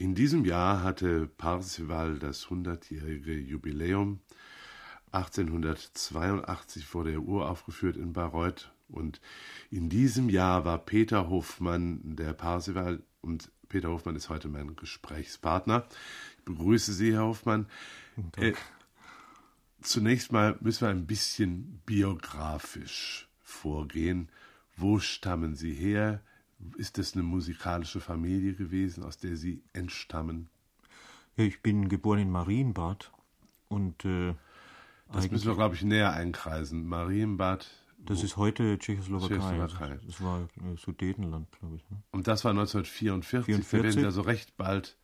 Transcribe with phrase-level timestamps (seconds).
[0.00, 4.20] In diesem Jahr hatte Parsival das 100-jährige Jubiläum.
[5.12, 9.20] 1882 wurde er uraufgeführt in Bayreuth und
[9.70, 15.86] in diesem Jahr war Peter Hofmann der Parsival und Peter Hofmann ist heute mein Gesprächspartner.
[16.38, 17.66] Ich begrüße Sie, Herr Hofmann.
[18.38, 18.54] Äh,
[19.82, 24.30] zunächst mal müssen wir ein bisschen biografisch vorgehen.
[24.78, 26.22] Wo stammen Sie her?
[26.76, 30.48] Ist es eine musikalische Familie gewesen, aus der Sie entstammen?
[31.36, 33.12] Ja, ich bin geboren in Marienbad
[33.68, 34.34] und äh,
[35.12, 36.86] das müssen wir, glaube ich, näher einkreisen.
[36.86, 37.68] Marienbad.
[37.98, 39.36] Das ist heute Tschechoslowakei.
[39.36, 39.98] Tschechoslowakei.
[40.06, 41.90] Das war äh, Sudetenland, glaube ich.
[41.90, 42.02] Ne?
[42.12, 43.46] Und das war 1944.
[43.46, 43.72] 44.
[43.72, 44.96] Wir werden ja so recht bald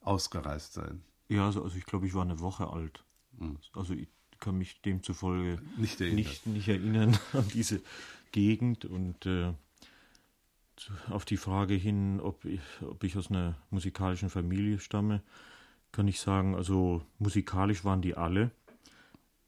[0.00, 1.02] ausgereist sein.
[1.28, 3.04] Ja, also, also ich glaube, ich war eine Woche alt.
[3.38, 3.58] Hm.
[3.74, 4.08] Also ich
[4.40, 7.80] kann mich demzufolge nicht erinnern, nicht, nicht erinnern an diese
[8.32, 9.52] Gegend und äh,
[11.10, 15.22] auf die Frage hin, ob ich, ob ich aus einer musikalischen Familie stamme,
[15.92, 18.50] kann ich sagen, also musikalisch waren die alle.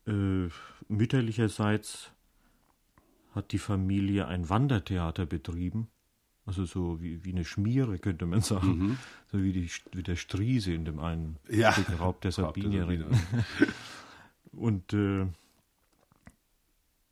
[0.07, 0.49] Äh,
[0.89, 2.11] mütterlicherseits
[3.35, 5.89] hat die Familie ein Wandertheater betrieben.
[6.47, 8.79] Also so wie, wie eine Schmiere, könnte man sagen.
[8.79, 8.99] Mhm.
[9.33, 11.71] So wie, die, wie der Striese in dem einen ja.
[11.99, 13.07] Raub der Sabinierin.
[14.53, 15.27] Und äh,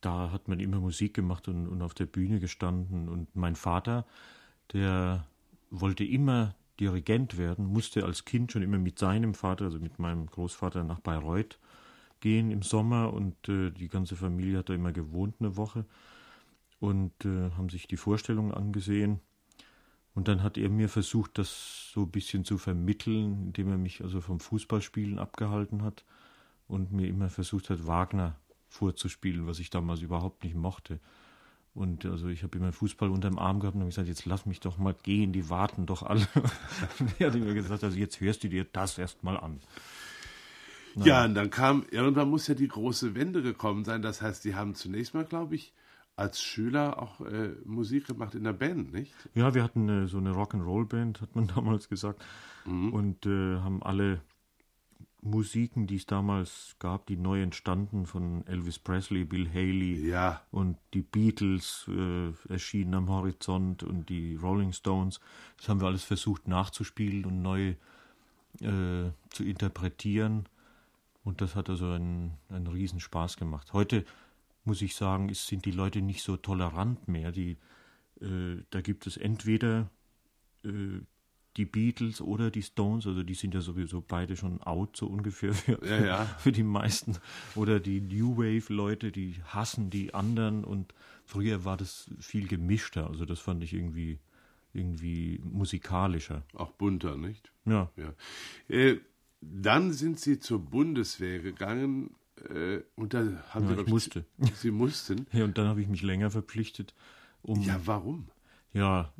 [0.02, 3.08] da hat man immer Musik gemacht und, und auf der Bühne gestanden.
[3.08, 4.04] Und mein Vater,
[4.72, 5.26] der
[5.70, 10.26] wollte immer Dirigent werden, musste als Kind schon immer mit seinem Vater, also mit meinem
[10.26, 11.58] Großvater, nach Bayreuth
[12.20, 15.84] gehen im Sommer und äh, die ganze Familie hat da immer gewohnt eine Woche
[16.80, 19.20] und äh, haben sich die Vorstellung angesehen.
[20.14, 24.02] Und dann hat er mir versucht, das so ein bisschen zu vermitteln, indem er mich
[24.02, 26.04] also vom Fußballspielen abgehalten hat
[26.68, 28.36] und mir immer versucht hat, Wagner
[28.72, 30.98] vorzuspielen, was ich damals überhaupt nicht mochte.
[31.74, 34.60] Und also ich habe immer Fußball unterm Arm gehabt und habe gesagt, jetzt lass mich
[34.60, 36.26] doch mal gehen, die warten doch alle.
[36.98, 39.60] und er hat mir gesagt, also jetzt hörst du dir das erst mal an.
[40.94, 41.06] Nein.
[41.06, 44.02] Ja, und dann kam, irgendwann muss ja die große Wende gekommen sein.
[44.02, 45.72] Das heißt, die haben zunächst mal, glaube ich,
[46.16, 49.14] als Schüler auch äh, Musik gemacht in der Band, nicht?
[49.34, 52.22] Ja, wir hatten äh, so eine Rock'n'Roll-Band, hat man damals gesagt.
[52.66, 52.92] Mhm.
[52.92, 54.20] Und äh, haben alle
[55.24, 60.42] Musiken, die es damals gab, die neu entstanden von Elvis Presley, Bill Haley ja.
[60.50, 65.20] und die Beatles äh, erschienen am Horizont und die Rolling Stones.
[65.56, 67.74] Das haben wir alles versucht nachzuspielen und neu
[68.60, 70.48] äh, zu interpretieren.
[71.22, 73.72] Und das hat also einen, einen Riesenspaß gemacht.
[73.72, 74.04] Heute
[74.64, 77.30] muss ich sagen, ist, sind die Leute nicht so tolerant mehr.
[77.30, 77.58] Die,
[78.20, 79.88] äh, da gibt es entweder
[80.64, 81.00] äh,
[81.56, 85.52] die Beatles oder die Stones, also die sind ja sowieso beide schon out, so ungefähr
[85.52, 86.24] für, ja, ja.
[86.38, 87.16] für die meisten.
[87.54, 93.24] Oder die New Wave-Leute, die hassen die anderen und früher war das viel gemischter, also
[93.24, 94.18] das fand ich irgendwie,
[94.72, 96.42] irgendwie musikalischer.
[96.54, 97.52] Auch bunter, nicht?
[97.66, 97.90] Ja.
[97.96, 98.14] ja.
[98.68, 98.98] Äh,
[99.40, 102.14] dann sind Sie zur Bundeswehr gegangen
[102.48, 104.24] äh, und da haben ja, Sie, ich musste.
[104.54, 105.26] Sie mussten.
[105.32, 106.94] Ja, und dann habe ich mich länger verpflichtet.
[107.42, 108.28] Um, ja, warum?
[108.72, 109.12] Ja,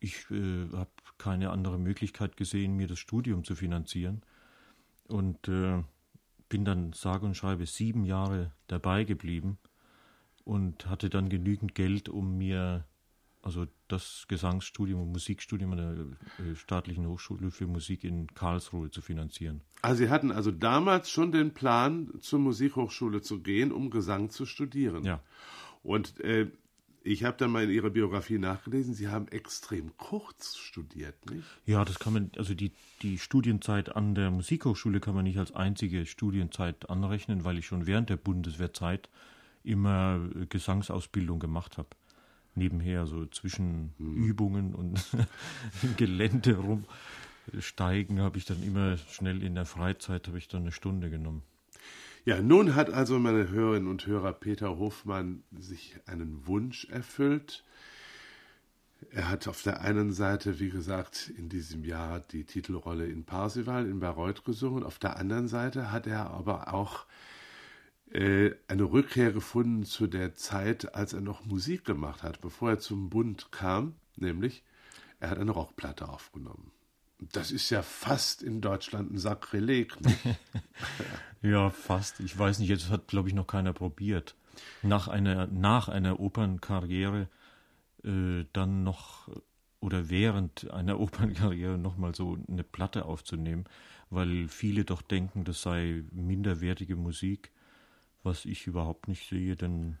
[0.00, 4.22] ich äh, habe keine andere Möglichkeit gesehen, mir das Studium zu finanzieren.
[5.08, 5.82] Und äh,
[6.48, 9.58] bin dann sage und schreibe sieben Jahre dabei geblieben
[10.44, 12.84] und hatte dann genügend Geld, um mir
[13.42, 15.78] also das Gesangsstudium und Musikstudium an
[16.38, 19.62] der äh, staatlichen Hochschule für Musik in Karlsruhe zu finanzieren.
[19.82, 24.44] Also Sie hatten also damals schon den Plan, zur Musikhochschule zu gehen, um Gesang zu
[24.44, 25.04] studieren.
[25.04, 25.20] Ja.
[25.82, 26.50] Und äh,
[27.08, 31.46] ich habe dann mal in Ihrer Biografie nachgelesen, Sie haben extrem kurz studiert, nicht?
[31.64, 35.54] Ja, das kann man, also die, die Studienzeit an der Musikhochschule kann man nicht als
[35.54, 39.08] einzige Studienzeit anrechnen, weil ich schon während der Bundeswehrzeit
[39.64, 41.88] immer äh, Gesangsausbildung gemacht habe.
[42.54, 44.24] Nebenher, so zwischen hm.
[44.24, 45.02] Übungen und
[45.82, 46.58] im Gelände
[47.52, 51.42] rumsteigen, habe ich dann immer schnell in der Freizeit, habe ich dann eine Stunde genommen.
[52.24, 57.64] Ja, nun hat also meine Hörerinnen und Hörer Peter Hofmann sich einen Wunsch erfüllt.
[59.10, 63.86] Er hat auf der einen Seite, wie gesagt, in diesem Jahr die Titelrolle in Parsival
[63.86, 64.82] in Bayreuth gesungen.
[64.82, 67.06] Auf der anderen Seite hat er aber auch
[68.10, 72.78] äh, eine Rückkehr gefunden zu der Zeit, als er noch Musik gemacht hat, bevor er
[72.80, 74.64] zum Bund kam, nämlich
[75.20, 76.72] er hat eine Rockplatte aufgenommen.
[77.20, 79.96] Das ist ja fast in Deutschland ein Sakrileg.
[81.42, 82.20] ja, fast.
[82.20, 84.36] Ich weiß nicht, jetzt hat, glaube ich, noch keiner probiert.
[84.82, 87.28] Nach einer, nach einer Opernkarriere
[88.04, 89.28] äh, dann noch
[89.80, 93.64] oder während einer Opernkarriere nochmal so eine Platte aufzunehmen,
[94.10, 97.50] weil viele doch denken, das sei minderwertige Musik,
[98.22, 99.98] was ich überhaupt nicht sehe, denn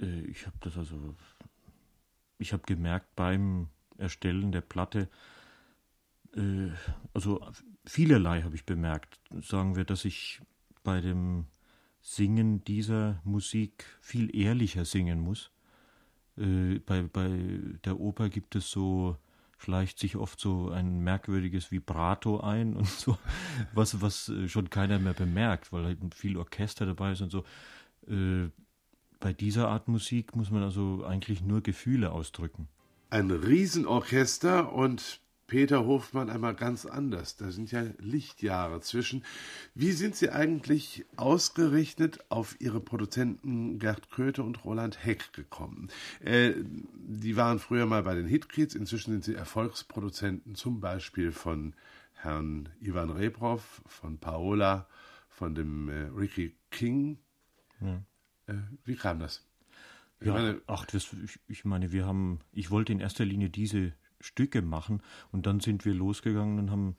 [0.00, 1.14] äh, ich habe das also,
[2.38, 3.68] ich habe gemerkt beim
[4.04, 5.08] Erstellen der Platte,
[6.36, 6.70] Äh,
[7.12, 7.40] also
[7.84, 9.18] vielerlei habe ich bemerkt.
[9.42, 10.40] Sagen wir, dass ich
[10.82, 11.46] bei dem
[12.00, 15.50] Singen dieser Musik viel ehrlicher singen muss.
[16.36, 17.28] Äh, bei, bei
[17.84, 19.16] der Oper gibt es so,
[19.58, 23.16] schleicht sich oft so ein merkwürdiges Vibrato ein und so,
[23.72, 27.44] was, was äh, schon keiner mehr bemerkt, weil halt viel Orchester dabei ist und so.
[28.08, 28.50] Äh,
[29.20, 32.68] bei dieser Art Musik muss man also eigentlich nur Gefühle ausdrücken.
[33.14, 37.36] Ein Riesenorchester und Peter Hofmann einmal ganz anders.
[37.36, 39.24] Da sind ja Lichtjahre zwischen.
[39.72, 45.92] Wie sind Sie eigentlich ausgerechnet auf Ihre Produzenten Gerd Köthe und Roland Heck gekommen?
[46.24, 51.74] Äh, die waren früher mal bei den Hitkids, inzwischen sind sie Erfolgsproduzenten, zum Beispiel von
[52.14, 54.88] Herrn Ivan Rebrov, von Paola,
[55.28, 57.18] von dem äh, Ricky King.
[57.80, 58.02] Ja.
[58.48, 59.46] Äh, wie kam das?
[60.20, 63.50] Ich ja, meine, ach, das, ich, ich meine, wir haben, ich wollte in erster Linie
[63.50, 65.02] diese Stücke machen.
[65.32, 66.96] Und dann sind wir losgegangen und haben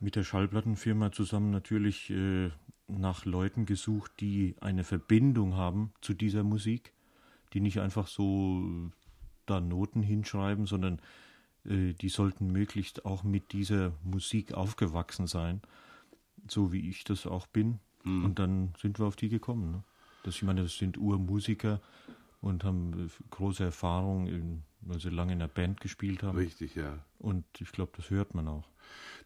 [0.00, 2.50] mit der Schallplattenfirma zusammen natürlich äh,
[2.88, 6.92] nach Leuten gesucht, die eine Verbindung haben zu dieser Musik,
[7.52, 8.90] die nicht einfach so
[9.46, 11.00] da Noten hinschreiben, sondern
[11.64, 15.60] äh, die sollten möglichst auch mit dieser Musik aufgewachsen sein,
[16.48, 17.78] so wie ich das auch bin.
[18.04, 18.24] Mhm.
[18.24, 19.70] Und dann sind wir auf die gekommen.
[19.70, 19.84] Ne?
[20.22, 21.80] Das, ich meine, das sind Urmusiker
[22.40, 26.36] und haben äh, große Erfahrung in weil sie lange in der Band gespielt haben.
[26.36, 26.98] Richtig, ja.
[27.18, 28.68] Und ich glaube, das hört man auch.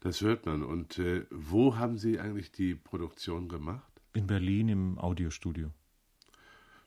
[0.01, 0.63] Das hört man.
[0.63, 3.91] Und äh, wo haben Sie eigentlich die Produktion gemacht?
[4.13, 5.71] In Berlin im Audiostudio.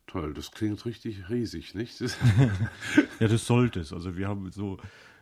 [0.07, 2.01] Toll, das klingt richtig riesig, nicht?
[3.21, 3.93] ja, das sollte es.
[3.93, 4.79] Also wir haben so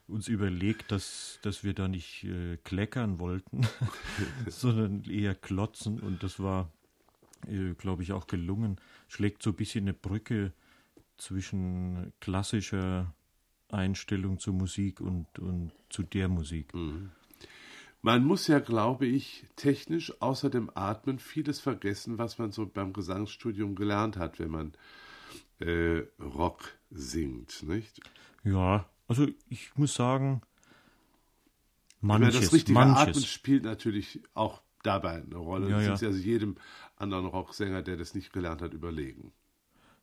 [0.07, 3.67] uns überlegt, dass, dass wir da nicht äh, kleckern wollten,
[4.47, 6.01] sondern eher klotzen.
[6.01, 6.71] Und das war,
[7.47, 8.77] äh, glaube ich, auch gelungen.
[9.09, 10.53] Schlägt so ein bisschen eine Brücke
[11.17, 13.15] zwischen klassischer
[13.71, 16.75] Einstellung zur Musik und, und zu der Musik.
[16.75, 17.11] Mhm.
[18.01, 22.93] Man muss ja, glaube ich, technisch außer dem Atmen vieles vergessen, was man so beim
[22.93, 24.73] Gesangsstudium gelernt hat, wenn man
[25.59, 28.01] äh, Rock singt, nicht?
[28.45, 30.43] Ja, also ich muss sagen,
[32.01, 33.09] manches, meine, das richtige manches.
[33.09, 35.71] Atmen spielt natürlich auch dabei eine Rolle.
[35.71, 35.95] Ja, ja.
[35.95, 36.57] ist also jedem
[36.97, 39.33] anderen Rocksänger, der das nicht gelernt hat, überlegen.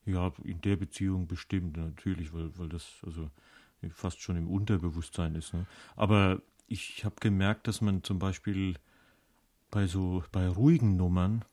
[0.06, 3.30] Ja, in der Beziehung bestimmt natürlich, weil, weil das, also
[3.92, 5.54] fast schon im Unterbewusstsein ist.
[5.54, 5.66] Ne?
[5.96, 8.76] Aber ich habe gemerkt, dass man zum Beispiel
[9.72, 11.44] bei so bei ruhigen Nummern,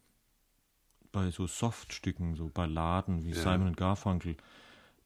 [1.10, 3.36] bei so Softstücken, so Balladen wie ja.
[3.36, 4.36] Simon Garfunkel,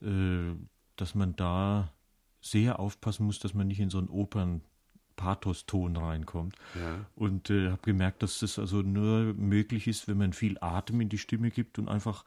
[0.02, 0.54] äh,
[0.96, 1.92] dass man da
[2.40, 4.62] sehr aufpassen muss, dass man nicht in so einen Opern
[5.16, 6.56] Pathos-Ton reinkommt.
[6.74, 7.06] Ja.
[7.14, 11.08] Und äh, habe gemerkt, dass das also nur möglich ist, wenn man viel Atem in
[11.08, 12.24] die Stimme gibt und einfach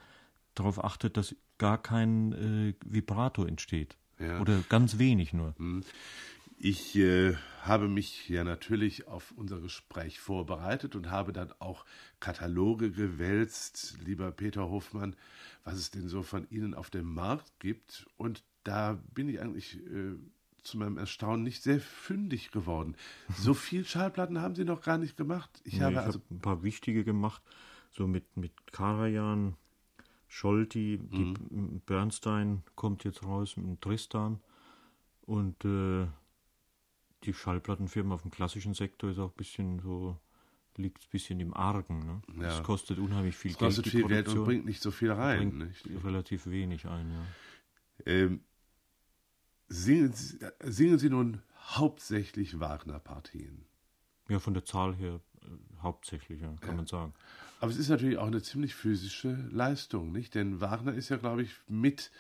[0.56, 3.98] darauf achtet, dass gar kein äh, Vibrato entsteht.
[4.20, 4.40] Ja.
[4.42, 5.54] Oder ganz wenig nur.
[5.58, 5.84] Hm.
[6.62, 11.86] Ich äh, habe mich ja natürlich auf unser Gespräch vorbereitet und habe dann auch
[12.20, 15.16] Kataloge gewälzt, lieber Peter Hofmann,
[15.64, 18.08] was es denn so von Ihnen auf dem Markt gibt.
[18.18, 20.16] Und da bin ich eigentlich äh,
[20.64, 22.96] zu meinem Erstaunen nicht sehr fündig geworden.
[23.36, 25.62] So viel Schallplatten haben Sie noch gar nicht gemacht.
[25.64, 27.42] Ich nee, habe ich also hab ein paar wichtige gemacht,
[27.92, 29.56] so mit, mit Karajan,
[30.28, 31.82] Scholti, mhm.
[31.86, 34.40] Bernstein kommt jetzt raus mit Tristan
[35.22, 36.08] und äh,
[37.24, 40.18] die Schallplattenfirma auf dem klassischen Sektor ist auch ein bisschen so,
[40.78, 42.06] liegt ein bisschen im Argen.
[42.06, 42.22] Ne?
[42.38, 42.44] Ja.
[42.44, 43.70] Das kostet unheimlich viel das Geld.
[43.76, 45.58] kostet viel Geld und bringt nicht so viel rein.
[45.58, 45.88] Nicht?
[46.04, 47.26] Relativ wenig ein, ja.
[48.06, 48.42] Ähm,
[49.70, 53.66] singen, Sie, singen Sie nun hauptsächlich Wagner-Partien?
[54.28, 55.46] Ja, von der Zahl her äh,
[55.82, 56.76] hauptsächlich, ja, kann ja.
[56.76, 57.14] man sagen.
[57.62, 60.36] Aber es ist natürlich auch eine ziemlich physische Leistung, nicht?
[60.36, 62.12] Denn Wagner ist ja, glaube ich, mit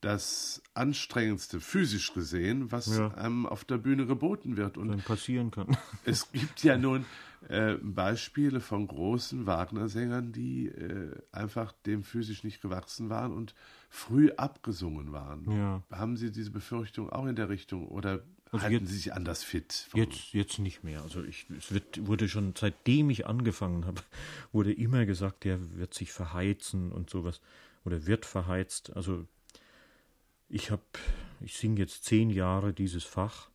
[0.00, 3.08] das anstrengendste, physisch gesehen, was ja.
[3.14, 4.78] einem auf der Bühne geboten wird.
[4.78, 5.76] Und Dann passieren kann.
[6.04, 7.04] Es gibt ja nun
[7.48, 13.54] äh, Beispiele von großen Wagner-Sängern, die äh, einfach dem physisch nicht gewachsen waren und
[13.88, 15.50] früh abgesungen waren.
[15.50, 15.82] Ja.
[15.90, 19.44] Haben Sie diese Befürchtung auch in der Richtung oder also Halten jetzt, Sie sich anders
[19.44, 19.88] fit?
[19.94, 21.02] Jetzt, jetzt nicht mehr.
[21.02, 24.02] Also ich, es wird, wurde schon, seitdem ich angefangen habe,
[24.52, 27.40] wurde immer gesagt, der wird sich verheizen und sowas.
[27.84, 28.94] Oder wird verheizt.
[28.94, 29.26] Also
[30.50, 30.82] ich habe,
[31.40, 33.50] ich singe jetzt zehn Jahre dieses Fach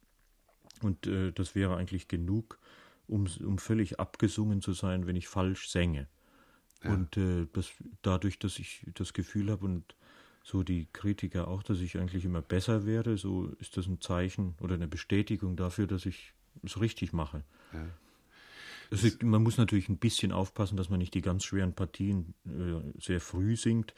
[0.81, 2.57] und äh, das wäre eigentlich genug,
[3.07, 6.07] um, um völlig abgesungen zu sein, wenn ich falsch sänge.
[6.83, 6.93] Ja.
[6.93, 7.69] Und äh, das,
[8.01, 9.95] dadurch, dass ich das Gefühl habe und
[10.43, 14.55] so die Kritiker auch, dass ich eigentlich immer besser werde, so ist das ein Zeichen
[14.61, 16.33] oder eine Bestätigung dafür, dass ich
[16.63, 17.43] es richtig mache.
[17.73, 17.85] Ja.
[18.91, 23.01] Also man muss natürlich ein bisschen aufpassen, dass man nicht die ganz schweren Partien äh,
[23.01, 23.95] sehr früh singt.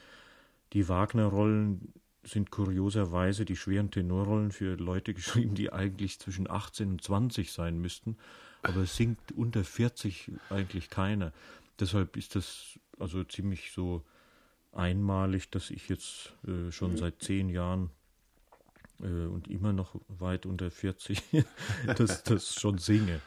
[0.72, 1.92] Die Wagner-Rollen
[2.24, 7.78] sind kurioserweise die schweren Tenorrollen für Leute geschrieben, die eigentlich zwischen 18 und 20 sein
[7.80, 8.16] müssten.
[8.62, 11.32] Aber es singt unter 40 eigentlich keiner.
[11.78, 14.04] Deshalb ist das also ziemlich so
[14.72, 17.90] einmalig, dass ich jetzt äh, schon seit zehn Jahren
[19.00, 21.22] äh, und immer noch weit unter 40
[21.96, 23.20] das, das schon singe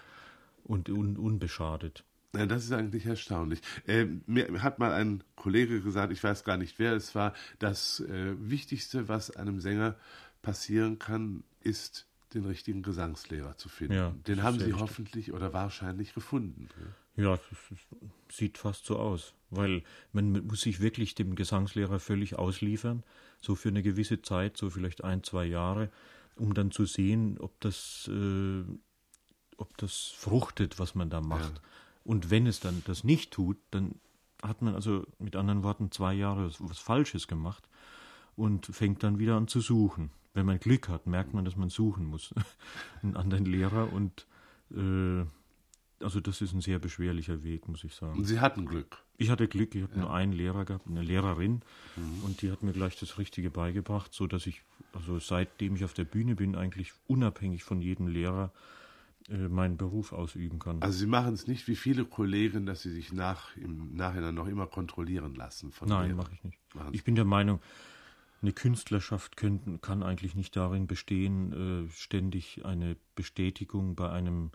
[0.64, 2.04] und un, unbeschadet.
[2.36, 3.60] Ja, das ist eigentlich erstaunlich.
[3.88, 8.00] Äh, mir hat mal ein Kollege gesagt, ich weiß gar nicht wer es war, das
[8.00, 9.96] äh, Wichtigste, was einem Sänger
[10.42, 13.94] passieren kann, ist, den richtigen Gesangslehrer zu finden.
[13.94, 14.82] Ja, den haben Sie richtig.
[14.82, 16.70] hoffentlich oder wahrscheinlich gefunden.
[17.18, 17.38] Ja,
[18.30, 19.84] es sieht fast so aus, weil
[20.14, 23.04] man muss sich wirklich dem Gesangslehrer völlig ausliefern,
[23.42, 25.90] so für eine gewisse Zeit, so vielleicht ein, zwei Jahre,
[26.38, 28.64] um dann zu sehen, ob das, äh,
[29.58, 31.56] ob das fruchtet, was man da macht.
[31.56, 31.62] Ja.
[32.04, 33.96] Und wenn es dann das nicht tut, dann
[34.42, 37.68] hat man also mit anderen Worten zwei Jahre was, Falsches gemacht
[38.36, 40.12] und fängt dann wieder an zu suchen.
[40.34, 42.34] Wenn man Glück hat, merkt man, dass man suchen muss.
[43.04, 44.26] einen anderen Lehrer und
[44.72, 45.26] äh,
[46.04, 48.18] also das ist ein sehr beschwerlicher Weg, muss ich sagen.
[48.18, 48.98] Und Sie hatten Glück?
[49.18, 50.02] Ich hatte Glück, ich habe ja.
[50.02, 51.62] nur einen Lehrer gehabt, eine Lehrerin,
[51.96, 52.24] mhm.
[52.24, 55.94] und die hat mir gleich das Richtige beigebracht, so dass ich, also seitdem ich auf
[55.94, 58.52] der Bühne bin, eigentlich unabhängig von jedem Lehrer
[59.30, 60.82] meinen Beruf ausüben kann.
[60.82, 64.48] Also Sie machen es nicht wie viele Kollegen, dass Sie sich nach, im Nachhinein noch
[64.48, 66.60] immer kontrollieren lassen Nein, mache ich nicht.
[66.74, 66.96] Machen's.
[66.96, 67.60] Ich bin der Meinung,
[68.42, 74.52] eine Künstlerschaft können, kann eigentlich nicht darin bestehen, äh, ständig eine Bestätigung bei einem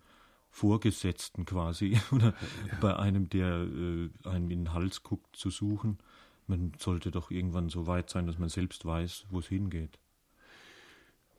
[0.51, 2.35] Vorgesetzten quasi oder
[2.69, 2.79] ja.
[2.81, 5.99] bei einem, der äh, einem in den Hals guckt, zu suchen.
[6.47, 9.99] Man sollte doch irgendwann so weit sein, dass man selbst weiß, wo es hingeht.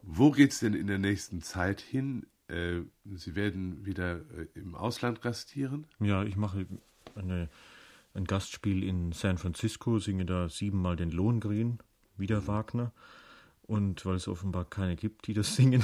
[0.03, 2.25] Wo geht es denn in der nächsten Zeit hin?
[2.47, 2.81] Äh,
[3.15, 5.85] Sie werden wieder äh, im Ausland gastieren?
[5.99, 6.65] Ja, ich mache
[7.15, 7.49] eine,
[8.13, 11.79] ein Gastspiel in San Francisco, singe da siebenmal den Lohengrin,
[12.17, 12.47] wieder mhm.
[12.47, 12.91] Wagner.
[13.63, 15.83] Und weil es offenbar keine gibt, die das singen.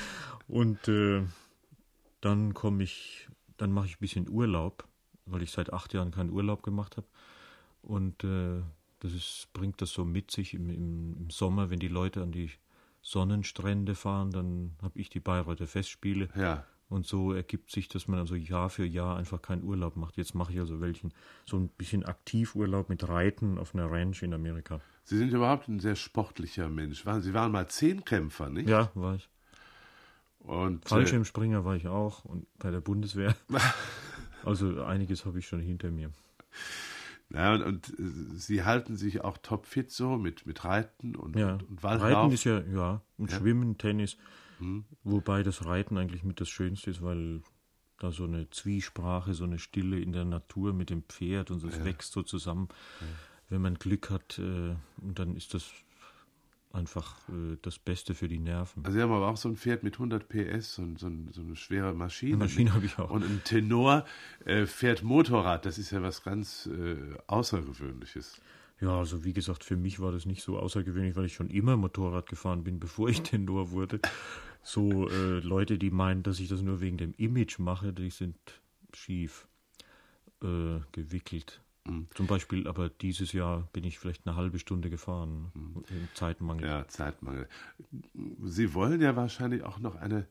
[0.46, 1.22] und äh,
[2.20, 4.86] dann komme ich, dann mache ich ein bisschen Urlaub,
[5.26, 7.06] weil ich seit acht Jahren keinen Urlaub gemacht habe.
[7.82, 8.62] Und äh,
[9.00, 12.30] das ist, bringt das so mit sich im, im, im Sommer, wenn die Leute an
[12.30, 12.50] die
[13.04, 16.30] Sonnenstrände fahren, dann habe ich die Bayreuther Festspiele.
[16.34, 16.64] Ja.
[16.88, 20.16] Und so ergibt sich, dass man also Jahr für Jahr einfach keinen Urlaub macht.
[20.16, 21.12] Jetzt mache ich also welchen,
[21.44, 24.80] so ein bisschen Aktivurlaub mit Reiten auf einer Ranch in Amerika.
[25.04, 27.04] Sie sind überhaupt ein sehr sportlicher Mensch.
[27.20, 28.68] Sie waren mal Zehnkämpfer, nicht?
[28.68, 29.28] Ja, war ich.
[30.38, 33.34] Und, Fallschirmspringer äh, war ich auch und bei der Bundeswehr.
[34.44, 36.10] also einiges habe ich schon hinter mir.
[37.34, 38.02] Ja, und, äh,
[38.36, 41.54] Sie halten sich auch topfit so mit, mit Reiten und, ja.
[41.54, 42.24] und, und Waldlauf.
[42.24, 43.38] Reiten ist ja, ja, und ja.
[43.38, 44.16] Schwimmen, Tennis.
[44.58, 44.84] Hm.
[45.02, 47.42] Wobei das Reiten eigentlich mit das Schönste ist, weil
[47.98, 51.78] da so eine Zwiesprache, so eine Stille in der Natur mit dem Pferd und es
[51.78, 51.84] ja.
[51.84, 52.68] wächst so zusammen.
[53.00, 53.06] Ja.
[53.50, 55.70] Wenn man Glück hat, äh, und dann ist das
[56.74, 58.84] einfach äh, das Beste für die Nerven.
[58.84, 61.56] Also Sie haben aber auch so ein Pferd mit 100 PS, so, so, so eine
[61.56, 62.34] schwere Maschine.
[62.34, 63.10] Eine Maschine habe ich auch.
[63.10, 64.04] Und ein Tenor
[64.44, 68.40] äh, fährt Motorrad, das ist ja was ganz äh, Außergewöhnliches.
[68.80, 71.76] Ja, also wie gesagt, für mich war das nicht so außergewöhnlich, weil ich schon immer
[71.76, 74.00] Motorrad gefahren bin, bevor ich Tenor wurde.
[74.62, 78.36] So äh, Leute, die meinen, dass ich das nur wegen dem Image mache, die sind
[78.92, 79.46] schief
[80.42, 81.60] äh, gewickelt.
[81.86, 82.08] Mhm.
[82.14, 85.52] Zum Beispiel, aber dieses Jahr bin ich vielleicht eine halbe Stunde gefahren.
[85.54, 85.84] Mhm.
[86.14, 86.66] Zeitmangel.
[86.66, 87.48] Ja, Zeitmangel.
[88.42, 90.26] Sie wollen ja wahrscheinlich auch noch eine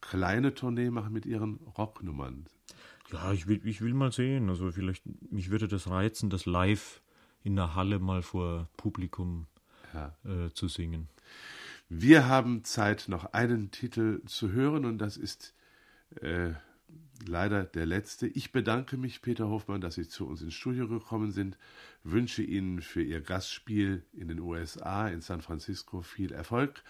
[0.00, 2.46] kleine Tournee machen mit Ihren Rocknummern.
[3.12, 4.48] Ja, ich will, ich will mal sehen.
[4.48, 7.02] Also vielleicht, mich würde das reizen, das live
[7.42, 9.46] in der Halle mal vor Publikum
[9.92, 10.16] ja.
[10.24, 11.08] äh, zu singen.
[11.88, 15.54] Wir haben Zeit, noch einen Titel zu hören und das ist
[16.20, 16.52] äh,
[17.26, 18.26] leider der letzte.
[18.26, 21.56] Ich bedanke mich, Peter Hofmann, dass Sie zu uns ins Studio gekommen sind,
[22.02, 26.82] wünsche Ihnen für Ihr Gastspiel in den USA, in San Francisco, viel Erfolg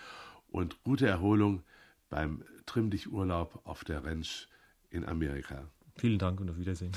[0.48, 1.62] und gute Erholung
[2.10, 4.48] beim Trimm dich Urlaub auf der Ranch
[4.90, 5.68] in Amerika.
[5.96, 6.92] Vielen Dank und auf Wiedersehen.